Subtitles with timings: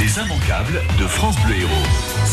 [0.00, 1.70] Les immanquables de France Bleu Héros.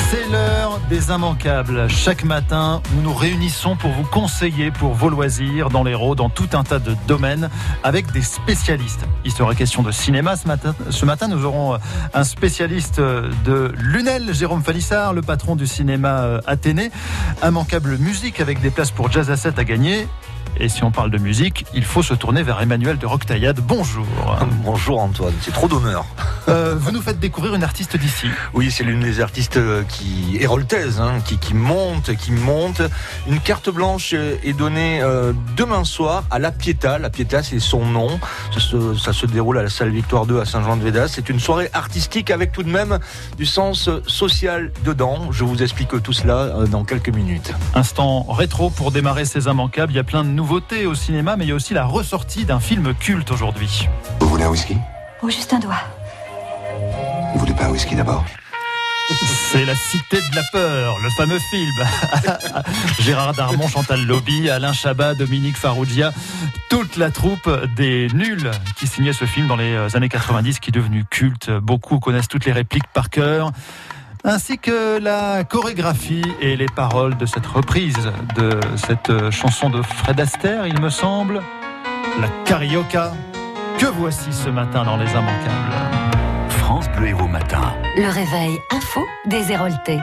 [0.09, 1.89] C'est l'heure des immanquables.
[1.89, 6.47] Chaque matin, nous nous réunissons pour vous conseiller pour vos loisirs dans l'Hérault, dans tout
[6.53, 7.49] un tas de domaines,
[7.83, 9.01] avec des spécialistes.
[9.25, 10.73] Il sera question de cinéma ce matin.
[10.91, 11.77] Ce matin, nous aurons
[12.13, 16.89] un spécialiste de Lunel, Jérôme Falissard, le patron du cinéma Athénée.
[17.43, 20.07] Immanquable musique avec des places pour jazz à 7 à gagner.
[20.59, 23.59] Et si on parle de musique, il faut se tourner vers Emmanuel de Roctaillade.
[23.59, 24.07] Bonjour.
[24.63, 26.05] Bonjour Antoine, c'est trop d'honneur.
[26.49, 28.27] Euh, vous nous faites découvrir une artiste d'ici.
[28.53, 32.81] Oui, c'est l'une des artistes euh, qui héroltaise, hein, qui, qui, monte, qui monte.
[33.27, 36.97] Une carte blanche est donnée euh, demain soir à La Pietà.
[36.97, 38.19] La Pietà, c'est son nom.
[38.53, 41.09] Ça se, ça se, déroule à la salle Victoire 2 à Saint-Jean-de-Védas.
[41.09, 42.97] C'est une soirée artistique avec tout de même
[43.37, 45.31] du sens social dedans.
[45.31, 47.53] Je vous explique tout cela dans quelques minutes.
[47.75, 49.91] Instant rétro pour démarrer ces immanquables.
[49.91, 52.45] Il y a plein de nouveautés au cinéma, mais il y a aussi la ressortie
[52.45, 53.89] d'un film culte aujourd'hui.
[54.21, 54.77] Vous voulez un whisky?
[55.21, 55.81] Oh, juste un doigt.
[57.33, 58.23] Vous voulez pas un whisky d'abord?
[59.51, 61.73] C'est la cité de la peur, le fameux film.
[63.01, 66.13] Gérard Darmon, Chantal Lobby, Alain Chabat, Dominique Farrugia,
[66.69, 70.71] toute la troupe des nuls qui signait ce film dans les années 90 qui est
[70.71, 71.51] devenu culte.
[71.51, 73.51] Beaucoup connaissent toutes les répliques par cœur
[74.27, 80.19] ainsi que la chorégraphie et les paroles de cette reprise de cette chanson de Fred
[80.19, 81.41] Astaire, il me semble,
[82.19, 83.13] la carioca,
[83.77, 86.49] que voici ce matin dans Les Immanquables.
[86.49, 87.73] France Bleu Héros Matin.
[87.95, 89.99] Le réveil info des Héroltais.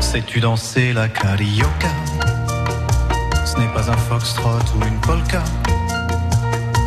[0.00, 1.88] Sais-tu danser la carioca?
[3.44, 5.42] Ce n'est pas un foxtrot ou une polka.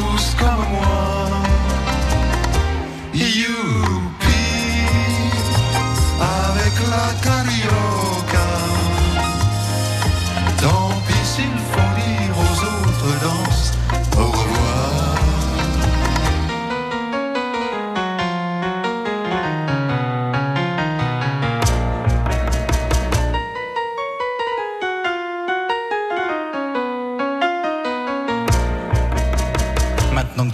[0.00, 1.19] tous comme moi.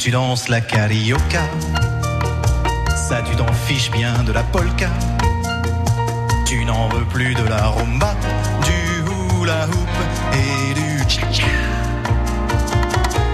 [0.07, 1.43] Tu danses la carioca,
[3.09, 4.89] ça tu t'en fiches bien de la polka.
[6.45, 8.15] Tu n'en veux plus de la rumba,
[8.69, 8.81] du
[9.11, 9.97] hula hoop
[10.33, 11.43] et du cha-cha.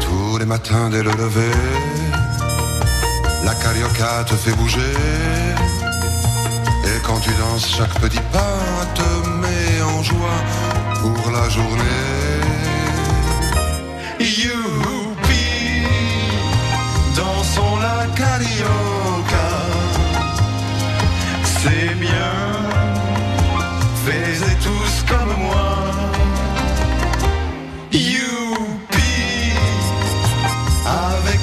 [0.01, 1.57] Tous les matins dès le lever,
[3.45, 4.95] la carioca te fait bouger.
[6.87, 8.57] Et quand tu danses, chaque petit pas
[8.95, 10.41] te met en joie
[11.03, 12.22] pour la journée.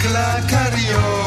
[0.10, 1.19] La carioca.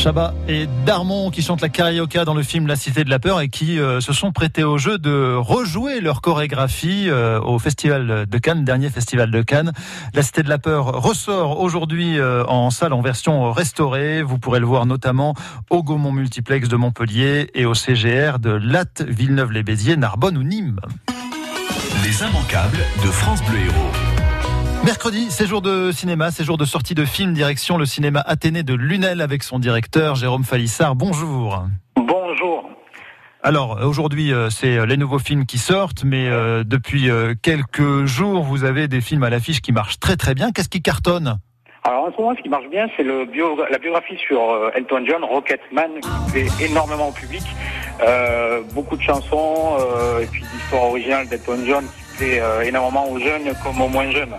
[0.00, 3.42] Chabat et Darmon qui chantent la carioca dans le film La Cité de la Peur
[3.42, 8.24] et qui euh, se sont prêtés au jeu de rejouer leur chorégraphie euh, au Festival
[8.26, 9.72] de Cannes, dernier Festival de Cannes.
[10.14, 14.22] La Cité de la Peur ressort aujourd'hui euh, en salle en version restaurée.
[14.22, 15.34] Vous pourrez le voir notamment
[15.68, 20.80] au Gaumont Multiplex de Montpellier et au CGR de Latte, Villeneuve-les-Béziers, Narbonne ou Nîmes.
[22.04, 24.09] Les immanquables de France Bleu Héros.
[24.84, 28.62] Mercredi, c'est jour de cinéma, c'est jour de sortie de film, direction le cinéma Athénée
[28.62, 30.96] de Lunel avec son directeur Jérôme Falissard.
[30.96, 31.64] Bonjour.
[31.96, 32.70] Bonjour.
[33.42, 38.06] Alors aujourd'hui, euh, c'est euh, les nouveaux films qui sortent, mais euh, depuis euh, quelques
[38.06, 40.50] jours, vous avez des films à l'affiche qui marchent très très bien.
[40.50, 41.38] Qu'est-ce qui cartonne?
[41.84, 45.04] Alors en ce moment, ce qui marche bien, c'est bio, la biographie sur euh, Elton
[45.06, 47.42] John, Rocketman, qui plaît énormément au public.
[48.74, 49.76] Beaucoup de chansons
[50.22, 54.34] et puis l'histoire originale d'Elton John qui euh, énormément aux jeunes comme aux moins jeunes.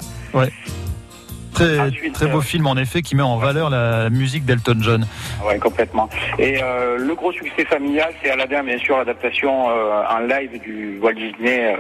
[1.54, 4.78] Très, Ensuite, très beau euh, film en effet qui met en valeur la musique d'Elton
[4.80, 5.06] John.
[5.46, 6.10] Ouais, complètement.
[6.40, 11.00] Et euh, le gros succès familial, c'est Aladdin, bien sûr, l'adaptation euh, en live du
[11.02, 11.76] Walt Disney,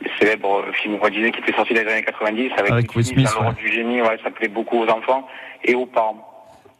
[0.00, 3.04] le célèbre film Walt Disney qui était sorti dans les années 90 avec, Avec Will
[3.04, 3.54] Smith, ouais.
[3.54, 4.00] du génie.
[4.00, 5.26] Ouais, ça plaît beaucoup aux enfants
[5.64, 6.22] et aux parents.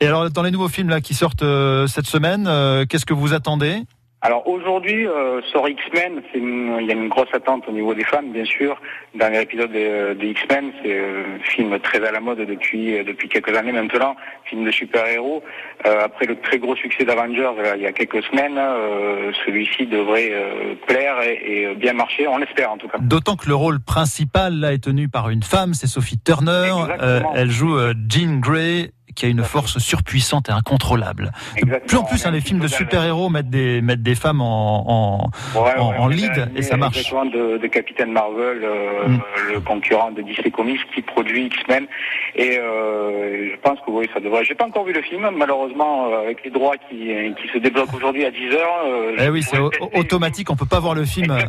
[0.01, 1.45] Et alors dans les nouveaux films là qui sortent
[1.89, 2.45] cette semaine,
[2.89, 3.83] qu'est-ce que vous attendez?
[4.27, 8.25] Alors aujourd'hui, euh, sur X-Men, il y a une grosse attente au niveau des fans,
[8.25, 8.77] bien sûr.
[9.15, 13.05] Dernier épisode de, de X-Men, c'est euh, un film très à la mode depuis euh,
[13.05, 15.45] depuis quelques années maintenant, film de super-héros.
[15.87, 19.87] Euh, après le très gros succès d'Avengers euh, il y a quelques semaines, euh, celui-ci
[19.87, 22.99] devrait euh, plaire et, et bien marcher, on l'espère en tout cas.
[22.99, 26.73] D'autant que le rôle principal là est tenu par une femme, c'est Sophie Turner.
[27.01, 31.33] Euh, elle joue euh, Jean Grey qui a une force surpuissante et incontrôlable.
[31.57, 31.81] Exactement.
[31.87, 35.31] plus en plus, hein, les films de super-héros mettent des, mettent des femmes en, en,
[35.61, 37.11] Ouais, en- ouais, en lead, et ça marche.
[37.11, 39.19] De, de Captain Marvel, euh, Mm.
[39.55, 41.87] le concurrent de DC Comics qui produit X-Men.
[42.37, 44.45] Et euh, je pense que oui, ça devrait.
[44.45, 46.97] J'ai pas encore vu le film, malheureusement, euh, avec les droits qui,
[47.41, 48.85] qui se débloquent aujourd'hui à 10 heures.
[48.87, 49.59] euh, Eh oui, c'est
[49.95, 51.45] automatique, on peut pas voir le film ouais,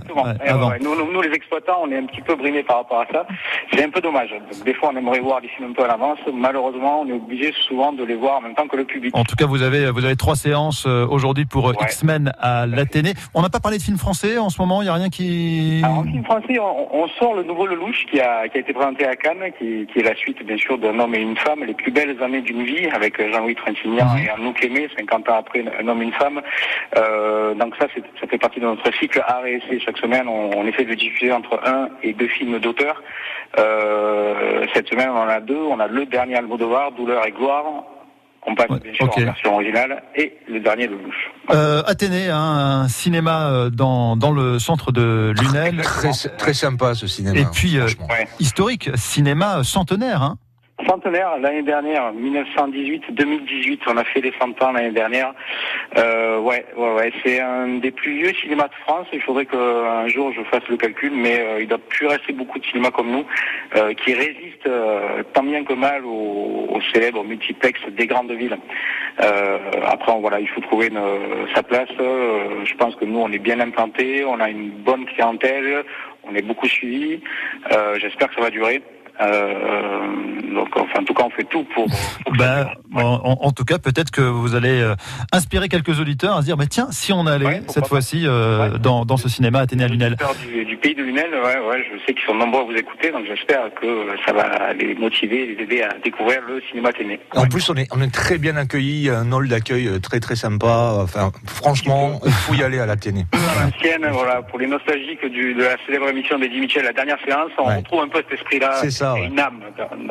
[0.46, 0.72] Eh avant.
[0.81, 3.25] Nous, nous, nous, les exploitants, on est un petit peu brimés par rapport à ça.
[3.74, 4.30] C'est un peu dommage.
[4.64, 6.19] Des fois, on aimerait voir les films un peu à l'avance.
[6.34, 9.15] Malheureusement, on est obligé souvent de les voir en même temps que le public.
[9.15, 11.86] En tout cas, vous avez vous avez trois séances euh, aujourd'hui pour euh, Ouais.
[11.86, 13.13] X-Men à l'Athénée.
[13.33, 14.81] On n'a pas parlé de films français en ce moment.
[14.81, 15.81] Il y a rien qui.
[15.83, 18.74] Alors, en film français, on, on sort le nouveau Lelouch qui a, qui a été
[18.74, 21.63] présenté à Cannes, qui, qui est la suite, bien sûr, d'un homme et une femme,
[21.65, 24.24] les plus belles années d'une vie, avec Jean-Louis Trintignant Mhm.
[24.25, 26.42] et Anouk Aimé, 50 ans après un homme et une femme.
[26.98, 27.88] Euh, donc ça,
[28.21, 29.80] ça fait partie de notre cycle art et essai.
[29.83, 33.01] Chaque semaine, on, on essaie de diffuser entre un et deux films d'auteur.
[33.59, 34.56] Euh,
[34.88, 35.56] cette semaine, on en a deux.
[35.57, 37.63] On a le dernier Almodovar, Douleur et gloire,
[38.42, 39.18] qu'on passe Ouais, bien sûr ok.
[39.18, 41.31] en version originale, et le dernier Lelouch.
[41.51, 45.81] Euh, Athénée, hein, un cinéma euh, dans, dans le centre de Lunel.
[45.81, 47.39] Très, très sympa ce cinéma.
[47.39, 47.86] Et puis, euh.
[48.10, 48.28] Ouais.
[48.39, 50.22] Historique, cinéma centenaire.
[50.22, 50.38] Hein.
[50.88, 55.34] Centenaire, l'année dernière, 1918-2018, on a fait les 100 ans l'année dernière.
[55.98, 59.06] Euh, ouais, ouais, ouais, c'est un des plus vieux cinémas de France.
[59.12, 62.57] Il faudrait qu'un jour je fasse le calcul, mais euh, il doit plus rester beaucoup
[62.60, 63.25] de cinémas comme nous,
[63.75, 68.57] euh, qui résistent euh, tant bien que mal aux, aux célèbres multiplex des grandes villes.
[69.22, 71.90] Euh, après, voilà, il faut trouver une- sa place.
[72.00, 75.83] Euh, je pense que nous, on est bien implantés, on a une bonne clientèle,
[76.24, 77.19] on est beaucoup suivis.
[77.74, 78.81] Euh, J'espère que ça va durer.
[79.19, 81.86] Euh, donc, enfin, en tout cas, on fait tout pour.
[81.86, 82.66] Ouais.
[82.96, 84.96] en, en tout cas, peut-être que vous allez euh,
[85.31, 88.72] inspirer quelques auditeurs à se dire, mais tiens, si on allait Ouais, cette fois-ci euh,
[88.72, 88.80] Ouais.
[88.80, 90.14] dans, dans ce cinéma Athénée à Les Lunel.
[90.14, 92.75] auditeurs Du, du pays de Lunel, ouais, ouais, je sais qu'ils sont nombreux à vous
[92.75, 97.19] écouter, donc j'espère que ça va les motiver, les aider à découvrir le cinéma Téné.
[97.36, 100.94] En plus, on est, on est très bien accueillis, un hall d'accueil très très sympa.
[101.02, 103.25] Enfin, franchement, il faut y aller à l'Athénée.
[104.12, 107.68] Voilà, pour les nostalgiques du, de la célèbre émission d'Eddie Mitchell, la dernière séance, on
[107.68, 107.78] Ouais.
[107.78, 109.59] retrouve un peu cet esprit-là, C'est ça, et une âme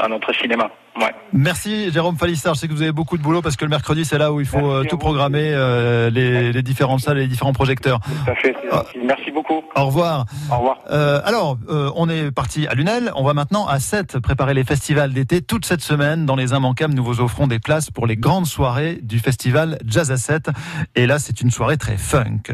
[0.09, 0.71] notre cinéma.
[0.99, 1.15] Ouais.
[1.33, 2.55] Merci Jérôme Falissard.
[2.55, 4.41] Je sais que vous avez beaucoup de boulot parce que le mercredi, c'est là où
[4.41, 8.01] il faut Merci euh, tout programmer, euh, les, les différentes salles et les différents projecteurs.
[8.01, 8.85] Tout à fait, Ah.
[9.05, 9.63] Merci beaucoup.
[9.75, 10.25] Au revoir.
[10.51, 10.79] Au revoir.
[10.91, 13.13] Euh, alors, euh, on est parti à Lunel.
[13.15, 15.43] On va maintenant à 7 préparer les festivals d'été.
[15.43, 18.99] Toute cette semaine, dans les Immanquables, nous vous offrons des places pour les grandes soirées
[19.03, 20.49] du festival Jazz à 7.
[20.95, 22.53] Et là, c'est une soirée très funk.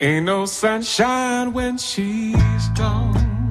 [0.00, 2.34] Ain't no sunshine when she's
[2.76, 3.45] gone.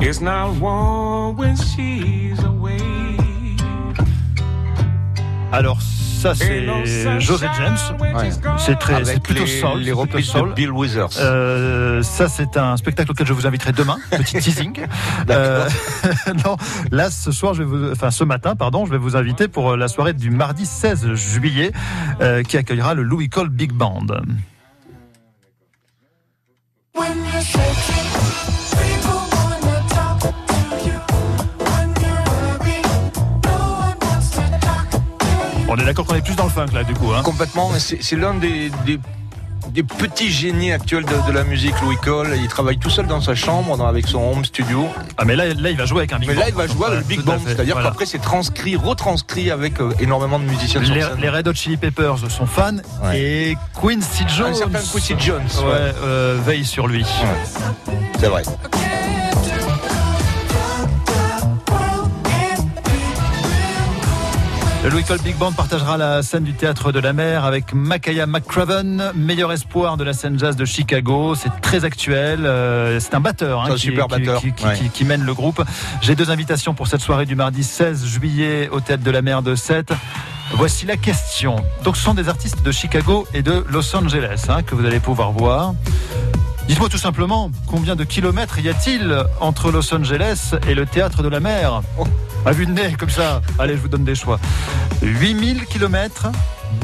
[0.00, 2.78] It's not warm when she's away.
[5.50, 6.66] Alors, ça, c'est
[7.20, 7.76] José James.
[8.00, 8.30] Ouais.
[8.58, 9.80] C'est très, Avec plutôt les, soul.
[9.80, 10.50] les reprises soul.
[10.50, 11.18] de Bill Withers.
[11.20, 13.96] Euh, ça, c'est un spectacle auquel je vous inviterai demain.
[14.10, 14.80] Petit teasing.
[15.30, 15.68] Euh,
[16.44, 16.56] non,
[16.90, 19.76] là, ce soir, je vais vous, enfin, ce matin, pardon, je vais vous inviter pour
[19.76, 21.72] la soirée du mardi 16 juillet,
[22.20, 24.06] euh, qui accueillera le Louis Cole Big Band.
[35.68, 37.12] On est d'accord qu'on est plus dans le funk là, du coup.
[37.12, 37.22] Hein.
[37.22, 38.98] Complètement, mais c'est l'un des, des,
[39.70, 42.30] des petits génies actuels de, de la musique, Louis Cole.
[42.40, 44.86] Il travaille tout seul dans sa chambre, dans- avec son home studio.
[45.18, 46.40] Ah, mais là, là, il va jouer avec un big Mais band.
[46.40, 47.90] là, il va jouer avec le Big Band, c'est-à-dire Voilà.
[47.90, 51.18] qu'après, c'est transcrit, retranscrit avec euh, énormément de musiciens sur Les, scène.
[51.20, 53.20] les Red Hot Chili Peppers sont fans Ouais.
[53.20, 55.92] et Quincy Jones, Un certain Quincy Jones, ouais, ouais.
[56.02, 57.04] euh, veille sur lui.
[58.18, 58.42] C'est vrai.
[64.90, 69.12] Louis Cole Big Band partagera la scène du théâtre de la mer avec Makaya McCraven,
[69.14, 71.34] meilleur espoir de la scène jazz de Chicago.
[71.34, 72.46] C'est très actuel.
[72.46, 74.88] euh, C'est un batteur, hein, qui, super qui- batteur, ouais.
[74.92, 75.62] qui mène le groupe.
[76.00, 79.42] J'ai deux invitations pour cette soirée du mardi 16 juillet au théâtre de la mer
[79.42, 79.92] de 7.
[80.52, 81.56] Voici la question.
[81.84, 85.00] Donc, ce sont des artistes de Chicago et de Los Angeles hein, que vous allez
[85.00, 85.74] pouvoir voir.
[86.68, 91.28] Dites-moi tout simplement, combien de kilomètres y a-t-il entre Los Angeles et le théâtre de
[91.28, 91.80] la mer
[92.44, 93.40] À vue de nez, comme ça.
[93.58, 94.38] Allez, je vous donne des choix.
[95.00, 96.26] 8000 kilomètres,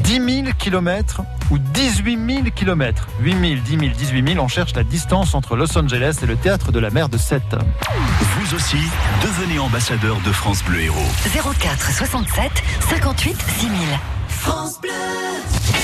[0.03, 3.07] 10 000 kilomètres ou 18 000 kilomètres?
[3.21, 6.35] 8 000, 10 000, 18 000, on cherche la distance entre Los Angeles et le
[6.35, 7.43] théâtre de la mer de 7.
[8.19, 8.81] Vous aussi,
[9.21, 10.97] devenez ambassadeur de France Bleu Héros.
[11.33, 12.51] 04 67
[12.89, 13.79] 58 6000.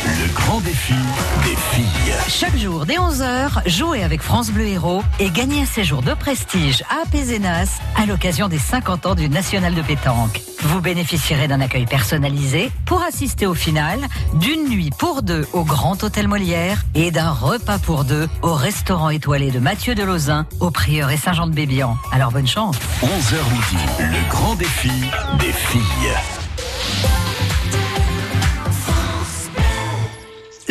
[0.04, 0.96] Le grand défi
[1.44, 2.14] des filles.
[2.28, 6.84] Chaque jour, dès 11h, jouez avec France Bleu Héros et gagnez un séjour de prestige
[6.90, 10.42] à Pézenas à l'occasion des 50 ans du National de pétanque.
[10.64, 14.00] Vous bénéficierez d'un accueil personnalisé pour assister au final,
[14.34, 19.12] d'une nuit pour deux au Grand Hôtel Molière et d'un repas pour deux au restaurant
[19.12, 21.96] étoilé de Mathieu de Lauzun au Prieuré Saint-Jean-de-Bébian.
[22.12, 24.92] Alors bonne chance 11h midi, le grand défi
[25.40, 26.41] des filles.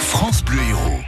[0.00, 1.00] France Bleu Héros.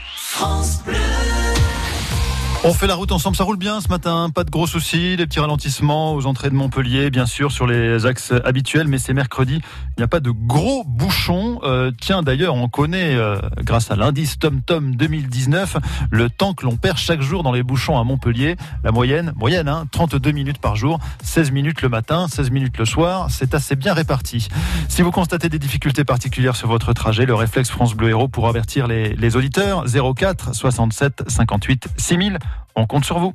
[2.63, 5.27] On fait la route ensemble, ça roule bien ce matin, pas de gros soucis, des
[5.27, 9.63] petits ralentissements aux entrées de Montpellier, bien sûr, sur les axes habituels, mais c'est mercredi,
[9.97, 11.61] il n'y a pas de gros bouchons.
[11.63, 15.79] Euh, tiens, d'ailleurs, on connaît, euh, grâce à l'indice TomTom 2019,
[16.11, 18.57] le temps que l'on perd chaque jour dans les bouchons à Montpellier.
[18.85, 22.85] La moyenne, moyenne, hein, 32 minutes par jour, 16 minutes le matin, 16 minutes le
[22.85, 24.49] soir, c'est assez bien réparti.
[24.89, 28.49] Si vous constatez des difficultés particulières sur votre trajet, le réflexe France Bleu Héros pour
[28.49, 32.39] avertir les, les auditeurs, 04 67 58 6000.
[32.81, 33.35] On compte sur vous.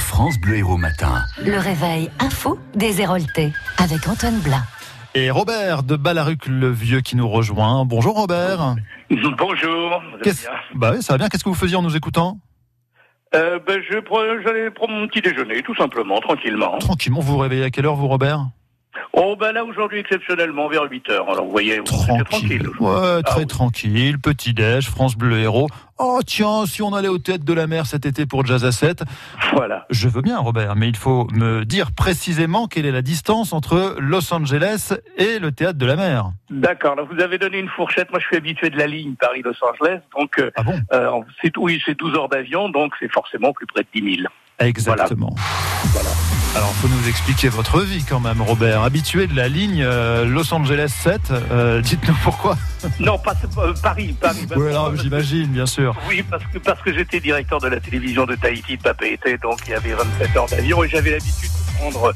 [0.00, 1.22] France Bleu Héros matin.
[1.42, 4.64] Le réveil info des Héroltais avec Antoine Blas.
[5.14, 7.86] Et Robert de Balaruc le Vieux qui nous rejoint.
[7.86, 8.74] Bonjour Robert.
[9.38, 10.02] Bonjour.
[10.74, 11.28] Bah oui, ça va bien.
[11.30, 12.36] Qu'est-ce que vous faisiez en nous écoutant
[13.34, 16.76] Euh, ben, j'allais prendre mon petit déjeuner, tout simplement, tranquillement.
[16.80, 18.46] Tranquillement, vous vous réveillez à quelle heure vous Robert?
[19.12, 21.30] Oh, ben là, aujourd'hui, exceptionnellement, vers 8 heures.
[21.30, 22.68] Alors, vous voyez, c'était tranquille.
[22.80, 25.68] Ouais, très Ah tranquille, petit déj, France Bleu Héros.
[25.98, 28.72] Oh tiens, si on allait au théâtre de la mer cet été pour Jazz à
[28.72, 29.04] 7.
[29.52, 29.86] Voilà.
[29.90, 33.96] Je veux bien Robert, mais il faut me dire précisément quelle est la distance entre
[34.00, 36.32] Los Angeles et le théâtre de la mer.
[36.50, 36.96] D'accord.
[37.08, 38.10] Vous avez donné une fourchette.
[38.10, 40.00] Moi, je suis habitué de la ligne Paris-Los Angeles.
[40.18, 41.10] Donc, euh, ah bon euh,
[41.40, 44.28] c'est, oui, c'est 12 heures d'avion, donc c'est forcément plus près de 10 000.
[44.58, 45.34] Exactement.
[46.56, 48.82] Alors, faut nous expliquer votre vie quand même, Robert.
[48.82, 52.56] Habitué de la ligne euh, Los Angeles 7, euh, dites-nous pourquoi.
[53.00, 54.46] Non, pas euh, Paris, Paris.
[54.54, 55.96] Alors, j'imagine, bien sûr.
[56.08, 59.60] Oui, parce que parce que j'étais directeur de la télévision de Tahiti de Papeete, donc
[59.66, 62.12] il y avait 27 heures d'avion et j'avais l'habitude de prendre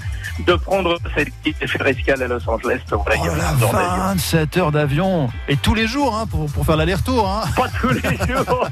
[0.47, 2.80] de prendre cette était faire escale à Los Angeles.
[2.90, 4.04] Voilà, il y avait 12 heures d'avion.
[4.04, 5.30] 27 heures d'avion.
[5.49, 7.28] Et tous les jours, hein, pour, pour faire l'aller-retour.
[7.28, 7.49] Hein.
[7.57, 8.68] Pas tous les jours,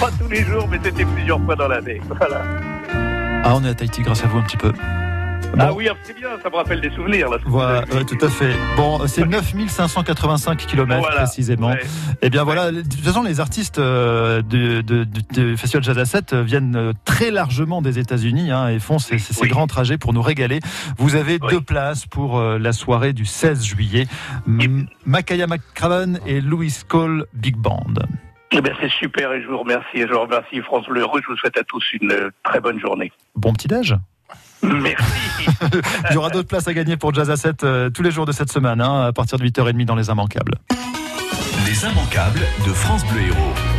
[0.00, 2.00] pas tous les jours, mais c'était plusieurs fois dans l'année.
[2.18, 2.42] Voilà.
[3.44, 4.72] Ah, on est à Tahiti grâce à vous un petit peu.
[5.58, 7.38] Ah oui, c'est bien, ça me rappelle des souvenirs là.
[7.44, 8.52] Voilà, ouais, tout à fait.
[8.76, 11.70] Bon, c'est 9585 km Voilà, précisément.
[11.70, 11.82] ouais.
[12.22, 16.76] Et bien voilà, de toute façon, les artistes euh, du Festival Jazz à 7 viennent
[16.76, 19.18] euh, très largement des États-Unis hein, et font ces,
[19.48, 20.60] grands trajets pour nous régaler.
[20.96, 24.06] Vous avez deux places pour euh, la soirée du 16 juillet.
[25.04, 27.94] Makaya McCraven et Louis Cole Big Band.
[28.54, 29.86] Eh bien, c'est super et je vous remercie.
[29.94, 31.22] Et je vous remercie France Bleu Rouge.
[31.24, 33.12] Je vous souhaite à tous une euh, très bonne journée.
[33.34, 33.96] Bon petit déj.
[34.62, 35.46] Merci.
[36.10, 38.26] Il y aura d'autres places à gagner pour Jazz à 7 euh, tous les jours
[38.26, 40.54] de cette semaine, hein, à partir de 8h30 dans les Immanquables.
[41.66, 43.71] Les immanquables de France Bleu Héros.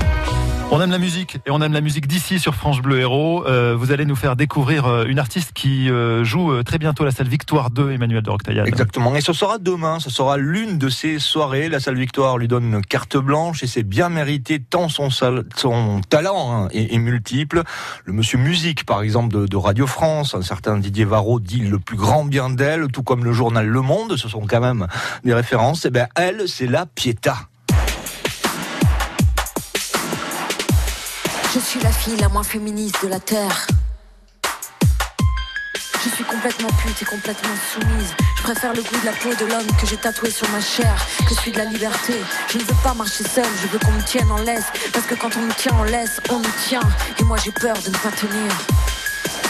[0.76, 3.46] On aime la musique et on aime la musique d'ici sur France Bleu Héros.
[3.46, 7.06] Euh, vous allez nous faire découvrir euh, une artiste qui euh, joue euh, très bientôt
[7.06, 8.68] la salle Victoire 2, Emmanuel de Roctaillade.
[8.68, 9.16] Exactement.
[9.16, 10.00] Et ce sera demain.
[10.00, 11.70] Ce sera l'une de ces soirées.
[11.70, 16.52] La salle Victoire lui donne carte blanche et c'est bien mérité tant son, son talent
[16.52, 17.62] hein, est, est multiple.
[18.06, 21.78] Le monsieur musique, par exemple, de, de Radio France, un certain Didier Varro dit le
[21.78, 24.18] plus grand bien d'elle, tout comme le journal Le Monde.
[24.18, 24.88] Ce sont quand même
[25.24, 25.86] des références.
[25.86, 27.38] Et ben, elle, c'est la Pietà.
[31.54, 33.68] Je suis la fille la moins féministe de la Terre.
[36.04, 38.16] Je suis complètement pute et complètement soumise.
[38.38, 40.96] Je préfère le goût de la peau de l'homme que j'ai tatoué sur ma chair
[41.30, 42.14] que celui de la liberté.
[42.52, 44.66] Je ne veux pas marcher seule, je veux qu'on me tienne en laisse.
[44.94, 46.82] Parce que quand on me tient en laisse, on nous tient.
[47.20, 48.52] Et moi j'ai peur de ne pas tenir.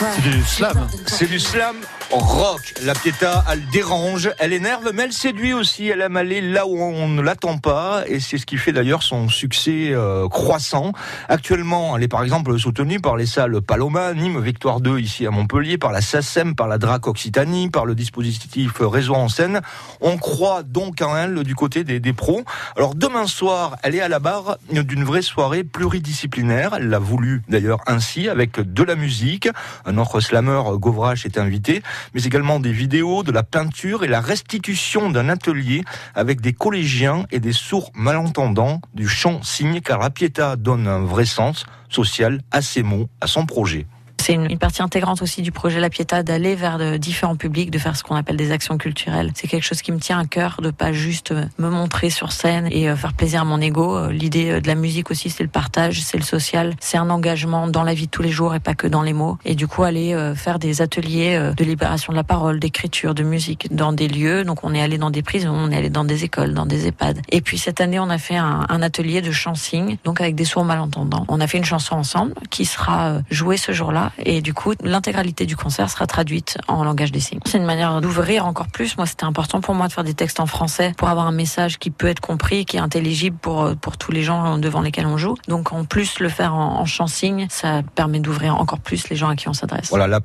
[0.02, 0.88] Ouais, C'est du slam.
[1.06, 1.76] C'est du slam
[2.18, 2.74] rock.
[2.82, 5.88] La Pietà, elle dérange, elle énerve, mais elle séduit aussi.
[5.88, 9.02] Elle aime aller là où on ne l'attend pas, et c'est ce qui fait d'ailleurs
[9.02, 10.92] son succès euh, croissant.
[11.28, 15.30] Actuellement, elle est par exemple soutenue par les salles Paloma, Nîmes, Victoire 2 ici à
[15.30, 19.60] Montpellier, par la SACEM, par la DRAC Occitanie, par le dispositif Réseau en scène.
[20.00, 22.44] On croit donc en elle du côté des, pros.
[22.76, 26.74] Alors demain soir, elle est à la barre d'une vraie soirée pluridisciplinaire.
[26.76, 29.48] Elle l'a voulu d'ailleurs ainsi, avec de la musique.
[29.84, 34.20] Un autre slammer, Govrache, est invité, mais également des vidéos, de la peinture et la
[34.20, 35.82] restitution d'un atelier
[36.14, 41.04] avec des collégiens et des sourds malentendants du chant signe, car la Pietà donne un
[41.04, 43.86] vrai sens social à ses mots, à son projet.
[44.24, 47.70] C'est une, une partie intégrante aussi du projet La Pietà d'aller vers de différents publics,
[47.70, 49.30] de faire ce qu'on appelle des actions culturelles.
[49.34, 52.32] C'est quelque chose qui me tient à cœur de pas juste euh, me montrer sur
[52.32, 53.98] scène et euh, faire plaisir à mon ego.
[53.98, 57.68] Euh, L'idée de la musique aussi, c'est le partage, c'est le social, c'est un engagement
[57.68, 59.36] dans la vie de tous les jours et pas que dans les mots.
[59.44, 63.74] Et du coup, aller faire des ateliers de libération de la parole, d'écriture, de musique
[63.76, 64.42] dans des lieux.
[64.44, 66.86] Donc, on est allé dans des prisons, on est allé dans des écoles, dans des
[66.86, 67.20] EHPAD.
[67.28, 70.46] Et puis cette année, on a fait un, un atelier de chant-signe, donc avec des
[70.46, 71.26] sourds malentendants.
[71.28, 74.12] On a fait une chanson ensemble qui sera jouée ce jour-là.
[74.18, 77.40] Et du coup, l'intégralité du concert sera traduite en langage des signes.
[77.46, 78.96] C'est une manière d'ouvrir encore plus.
[78.96, 81.78] Moi, c'était important pour moi de faire des textes en français pour avoir un message
[81.78, 85.06] qui peut être compris, qui est intelligible pour, euh, pour tous les gens devant lesquels
[85.06, 85.36] on joue.
[85.48, 89.28] Donc, en plus, le faire en, en chant-signe, ça permet d'ouvrir encore plus les gens
[89.28, 89.88] à qui on s'adresse.
[89.90, 90.20] Voilà, la,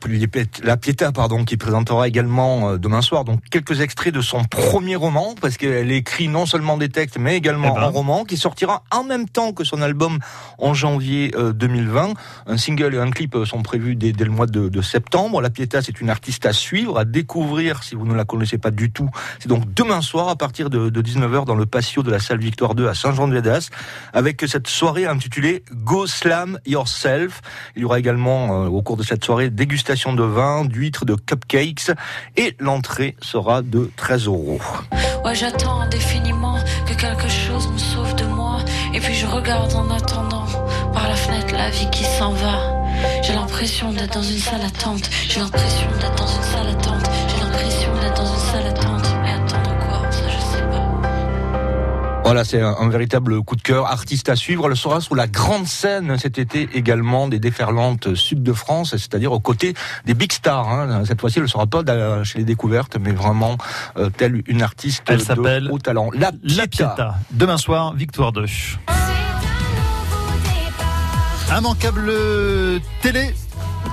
[0.64, 4.96] la Pietà, pardon, qui présentera également euh, demain soir donc quelques extraits de son premier
[4.96, 7.88] roman, parce qu'elle écrit non seulement des textes, mais également Eh ben.
[7.88, 10.20] un roman, qui sortira en même temps que son album
[10.58, 12.14] en janvier euh, 2020.
[12.48, 15.42] Un single et un clip euh, sont prévus dès, dès le mois de, septembre.
[15.42, 18.72] La Pietà, c'est une artiste à suivre, à découvrir si vous ne la connaissez pas
[18.72, 19.10] du tout.
[19.40, 22.40] C'est donc demain soir à partir de, de 19h dans le patio de la salle
[22.40, 23.70] Victoire 2 à Saint-Jean-de-Védas,
[24.14, 27.42] avec cette soirée intitulée Go Slam Yourself.
[27.76, 31.16] Il y aura également euh, au cours de cette soirée dégustation de vin, d'huîtres, de
[31.16, 31.92] cupcakes
[32.38, 34.60] et l'entrée sera de 13 euros.
[35.34, 38.60] J'attends indéfiniment que quelque chose me sauve de moi.
[38.94, 40.46] Et puis je regarde en attendant
[40.92, 42.79] par la fenêtre la vie qui s'en va.
[43.24, 45.10] J'ai l'impression d'être dans une salle attente.
[45.30, 47.10] J'ai l'impression d'être dans une salle attente.
[47.28, 49.16] J'ai l'impression d'être dans une salle attente.
[49.24, 52.22] Mais attendre quoi Ça, je sais pas.
[52.24, 53.88] Voilà, c'est un, un véritable coup de cœur.
[53.88, 54.68] Artiste à suivre.
[54.70, 59.32] Elle sera sur la grande scène cet été également des déferlantes sud de France, c'est-à-dire
[59.32, 59.74] aux côtés
[60.06, 60.70] des big stars.
[60.70, 61.04] hein.
[61.06, 61.84] Cette fois-ci, elle ne sera pas
[62.24, 63.58] chez les découvertes, mais vraiment
[63.98, 66.10] euh, telle une artiste Elle de haut talent.
[66.14, 66.90] La La Pietà.
[66.90, 67.16] Pietà.
[67.32, 68.46] Demain soir, Victoire 2.
[71.52, 73.34] Immanquable télé.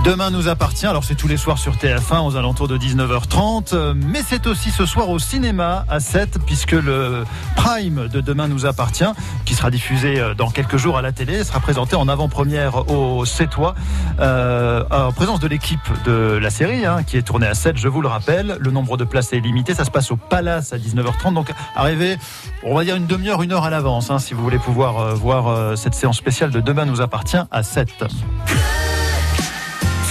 [0.05, 3.95] Demain nous appartient, alors c'est tous les soirs sur TF1 aux alentours de 19h30, euh,
[3.95, 7.25] mais c'est aussi ce soir au cinéma à 7, puisque le
[7.57, 9.09] Prime de Demain nous appartient,
[9.45, 13.25] qui sera diffusé euh, dans quelques jours à la télé, sera présenté en avant-première au
[13.25, 13.75] Cétois,
[14.21, 17.89] euh, en présence de l'équipe de la série, hein, qui est tournée à 7, je
[17.89, 18.59] vous le rappelle.
[18.61, 22.17] Le nombre de places est limité, ça se passe au Palace à 19h30, donc arrivez,
[22.63, 25.77] on va dire une demi-heure, une heure à l'avance, hein, si vous voulez pouvoir voir
[25.77, 28.05] cette séance spéciale de Demain nous appartient à 7.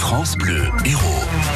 [0.06, 1.55] France Bleu Héros.